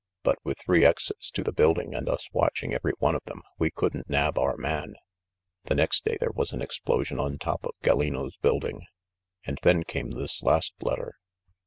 [0.23, 3.69] but, with three exits to the building and us watching every one of them, we
[3.69, 4.95] couldn't nab our man.
[5.65, 8.81] The next day there was an explosion on top of Gallino's building,
[9.45, 11.17] and then came this last letter."